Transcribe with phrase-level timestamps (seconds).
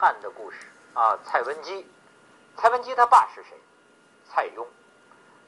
[0.00, 0.56] 汉的故事
[0.94, 1.86] 啊，蔡文姬，
[2.56, 3.54] 蔡文姬他爸是谁？
[4.26, 4.64] 蔡邕。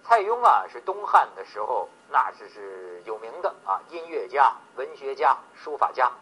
[0.04, 6.12] 蔡邕啊，是东汉的时候，那是是有名的啊，音乐家、文学家、书法家。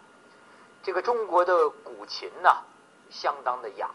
[0.81, 2.63] 这个中国的古琴呐，
[3.11, 3.91] 相当的雅，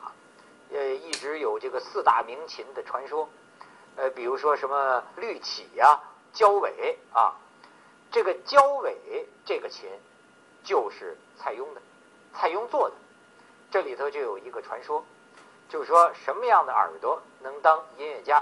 [0.74, 3.29] 呃，一直有这个四大名琴的传说。
[3.96, 5.97] 呃，比如说什么绿绮呀、
[6.33, 7.36] 焦尾啊，
[8.12, 9.90] 这个焦尾这个琴
[10.62, 11.81] 就是蔡邕的，
[12.33, 12.96] 蔡邕做的。
[13.76, 15.03] 这里头就有一个传说，
[15.67, 18.41] 就是说什么样的耳朵能当音乐家？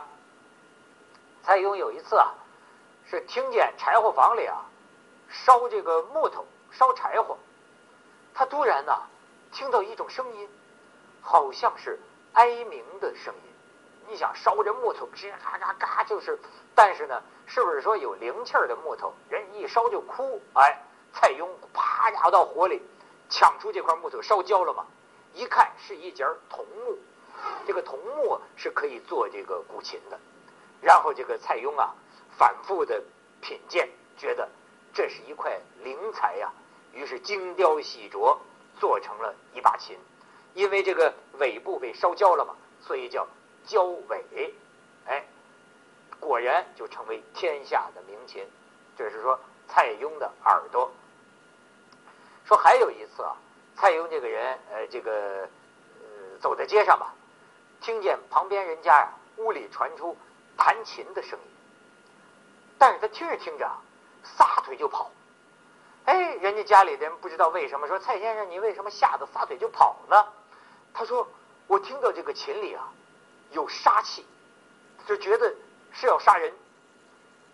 [1.44, 2.36] 蔡邕有一次啊，
[3.10, 4.64] 是听见柴火房里啊
[5.32, 7.36] 烧这个木头烧柴火，
[8.36, 8.96] 他突然呢
[9.52, 10.48] 听到一种声音，
[11.20, 12.00] 好像是
[12.34, 13.52] 哀鸣的声音。
[14.08, 16.38] 你想烧这木头，吱嘎嘎嘎就是，
[16.76, 20.40] 但是呢，是不是说有灵气儿的木头，人一烧就哭？
[20.54, 20.80] 哎，
[21.12, 22.80] 蔡邕啪压到火里，
[23.32, 24.86] 抢出这块木头烧焦了嘛？
[25.34, 26.98] 一看是一截桐木，
[27.66, 30.20] 这个桐木是可以做这个古琴的。
[30.82, 31.94] 然后这个蔡邕啊，
[32.38, 33.02] 反复的
[33.42, 34.48] 品鉴，觉得
[34.94, 36.52] 这是一块灵材呀，
[36.94, 38.38] 于是精雕细琢，
[38.80, 39.98] 做成了一把琴。
[40.54, 43.28] 因为这个尾部被烧焦了嘛，所以叫
[43.66, 44.54] 焦尾。
[45.08, 45.26] 哎，
[46.20, 48.46] 果然就成为天下的名琴。
[48.96, 50.92] 这是说蔡邕的耳朵。
[52.46, 53.36] 说还有一次啊，
[53.84, 55.12] 蔡邕这个人，呃，这个
[56.00, 57.14] 呃，走在街上吧，
[57.82, 60.16] 听见旁边人家呀，屋里传出。
[60.56, 61.46] 弹琴的声音，
[62.78, 63.70] 但是他听着听着，
[64.24, 65.12] 撒腿就跑。
[66.06, 70.28] 哎，人家家里人不知道为什么说蔡先生，你为什么吓得撒腿就跑呢？
[70.94, 71.28] 他说
[71.68, 72.90] 我听到这个琴里啊
[73.52, 74.26] 有杀气，
[75.06, 75.54] 就觉得
[75.92, 76.54] 是要杀人。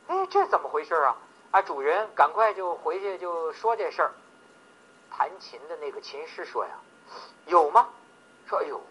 [0.06, 1.18] 哎，这怎么回事啊？
[1.50, 4.12] 啊，主人赶快就回去就说这事儿。
[5.12, 6.72] 弹琴的那个琴师说呀，
[7.46, 7.88] 有吗？
[8.48, 8.82] 说哎呦，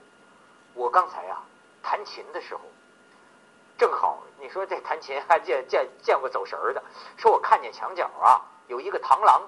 [0.75, 1.43] 我刚才啊
[1.83, 2.61] 弹琴的时候。
[3.77, 6.83] 正好你说这弹琴还见见见过走神儿的，
[7.17, 9.43] 说我看见墙角啊有一个螳螂，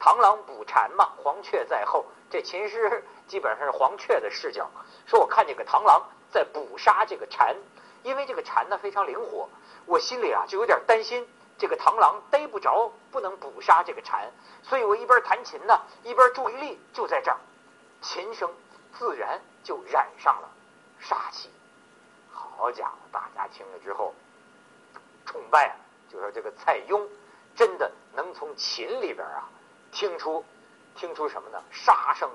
[0.00, 2.04] 螳螂捕蝉嘛，黄雀在后。
[2.30, 4.70] 这琴师 基本上是黄雀的视角，
[5.06, 7.56] 说我看见个螳螂在捕杀这个蝉，
[8.04, 9.48] 因为这个蝉呢非常灵活，
[9.86, 14.30] 我心里啊就有点担心这个螳螂逮不着，不能捕杀这个蝉，
[14.62, 17.38] 所以我一边弹琴呢，一边注意力就在这儿，
[18.00, 18.50] 琴声
[18.92, 20.48] 自然就染上了
[20.98, 21.50] 杀气。
[22.32, 24.14] 好家伙，大家听了之后
[25.26, 25.76] 崇拜啊！
[26.10, 27.08] 就说这个蔡邕
[27.54, 29.48] 真的能从琴里边啊
[29.90, 30.44] 听出
[30.94, 31.62] 听出什么呢？
[31.70, 32.30] 杀声。